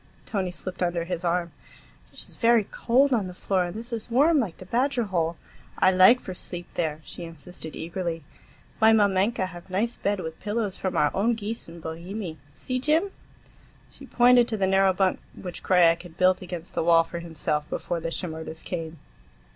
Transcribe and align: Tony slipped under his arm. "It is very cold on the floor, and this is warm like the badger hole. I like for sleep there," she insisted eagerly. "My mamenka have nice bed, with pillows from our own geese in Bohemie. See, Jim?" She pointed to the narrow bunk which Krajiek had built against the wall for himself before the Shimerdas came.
Tony 0.25 0.49
slipped 0.49 0.81
under 0.81 1.03
his 1.03 1.23
arm. 1.23 1.51
"It 2.11 2.19
is 2.23 2.35
very 2.35 2.63
cold 2.63 3.13
on 3.13 3.27
the 3.27 3.35
floor, 3.35 3.65
and 3.65 3.75
this 3.75 3.93
is 3.93 4.09
warm 4.09 4.39
like 4.39 4.57
the 4.57 4.65
badger 4.65 5.03
hole. 5.03 5.37
I 5.77 5.91
like 5.91 6.19
for 6.19 6.33
sleep 6.33 6.65
there," 6.73 7.01
she 7.03 7.23
insisted 7.23 7.75
eagerly. 7.75 8.23
"My 8.79 8.93
mamenka 8.93 9.45
have 9.49 9.69
nice 9.69 9.97
bed, 9.97 10.19
with 10.19 10.39
pillows 10.39 10.75
from 10.75 10.97
our 10.97 11.11
own 11.15 11.35
geese 11.35 11.67
in 11.67 11.79
Bohemie. 11.81 12.37
See, 12.51 12.79
Jim?" 12.79 13.11
She 13.91 14.07
pointed 14.07 14.47
to 14.47 14.57
the 14.57 14.65
narrow 14.65 14.91
bunk 14.91 15.19
which 15.39 15.61
Krajiek 15.61 16.01
had 16.01 16.17
built 16.17 16.41
against 16.41 16.73
the 16.73 16.81
wall 16.83 17.03
for 17.03 17.19
himself 17.19 17.69
before 17.69 17.99
the 17.99 18.09
Shimerdas 18.09 18.63
came. 18.63 18.97